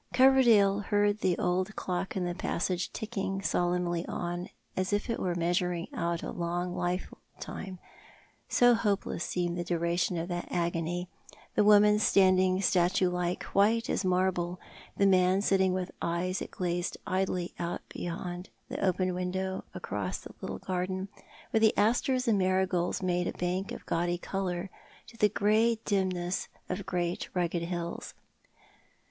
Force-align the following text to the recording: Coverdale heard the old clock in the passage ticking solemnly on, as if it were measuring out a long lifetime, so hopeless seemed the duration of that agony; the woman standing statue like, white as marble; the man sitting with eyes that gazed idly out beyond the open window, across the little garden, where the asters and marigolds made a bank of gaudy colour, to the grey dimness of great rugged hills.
Coverdale 0.15 0.79
heard 0.79 1.19
the 1.19 1.37
old 1.37 1.75
clock 1.75 2.17
in 2.17 2.25
the 2.25 2.33
passage 2.33 2.91
ticking 2.91 3.39
solemnly 3.43 4.03
on, 4.07 4.49
as 4.75 4.91
if 4.93 5.11
it 5.11 5.19
were 5.19 5.35
measuring 5.35 5.87
out 5.93 6.23
a 6.23 6.31
long 6.31 6.75
lifetime, 6.75 7.77
so 8.49 8.73
hopeless 8.73 9.23
seemed 9.23 9.59
the 9.59 9.63
duration 9.63 10.17
of 10.17 10.27
that 10.29 10.47
agony; 10.49 11.07
the 11.53 11.63
woman 11.63 11.99
standing 11.99 12.59
statue 12.63 13.11
like, 13.11 13.43
white 13.53 13.91
as 13.91 14.03
marble; 14.03 14.59
the 14.97 15.05
man 15.05 15.39
sitting 15.39 15.71
with 15.71 15.91
eyes 16.01 16.39
that 16.39 16.49
gazed 16.57 16.97
idly 17.05 17.53
out 17.59 17.81
beyond 17.89 18.49
the 18.69 18.83
open 18.83 19.13
window, 19.13 19.65
across 19.75 20.17
the 20.17 20.33
little 20.41 20.57
garden, 20.57 21.09
where 21.51 21.61
the 21.61 21.77
asters 21.77 22.27
and 22.27 22.39
marigolds 22.39 23.03
made 23.03 23.27
a 23.27 23.33
bank 23.33 23.71
of 23.71 23.85
gaudy 23.85 24.17
colour, 24.17 24.71
to 25.05 25.15
the 25.17 25.29
grey 25.29 25.75
dimness 25.85 26.47
of 26.69 26.87
great 26.87 27.29
rugged 27.35 27.61
hills. 27.61 28.15